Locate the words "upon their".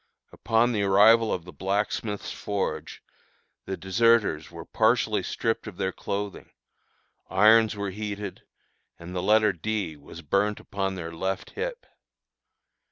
10.59-11.13